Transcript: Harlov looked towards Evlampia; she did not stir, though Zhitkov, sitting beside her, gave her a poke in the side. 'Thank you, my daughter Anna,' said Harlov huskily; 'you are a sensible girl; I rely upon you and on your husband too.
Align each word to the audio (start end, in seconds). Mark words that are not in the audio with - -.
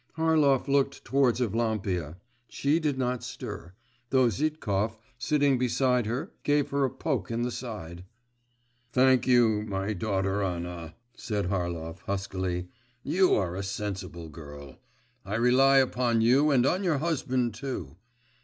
Harlov 0.17 0.67
looked 0.67 1.05
towards 1.05 1.39
Evlampia; 1.39 2.17
she 2.49 2.79
did 2.79 2.97
not 2.97 3.23
stir, 3.23 3.73
though 4.09 4.29
Zhitkov, 4.29 4.97
sitting 5.19 5.59
beside 5.59 6.07
her, 6.07 6.31
gave 6.41 6.71
her 6.71 6.83
a 6.83 6.89
poke 6.89 7.29
in 7.29 7.43
the 7.43 7.51
side. 7.51 8.03
'Thank 8.93 9.27
you, 9.27 9.61
my 9.67 9.93
daughter 9.93 10.41
Anna,' 10.41 10.95
said 11.15 11.51
Harlov 11.51 11.99
huskily; 12.07 12.67
'you 13.03 13.35
are 13.35 13.55
a 13.55 13.61
sensible 13.61 14.29
girl; 14.29 14.79
I 15.23 15.35
rely 15.35 15.77
upon 15.77 16.21
you 16.21 16.49
and 16.49 16.65
on 16.65 16.83
your 16.83 16.97
husband 16.97 17.53
too. 17.53 17.95